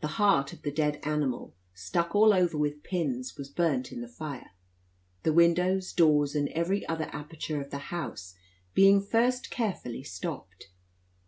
[0.00, 4.06] The heart of the dead animal, stuck all over with pins, was burnt in the
[4.06, 4.52] fire;
[5.24, 8.36] the windows, doors, and every other aperture of the house
[8.74, 10.68] being first carefully stopped.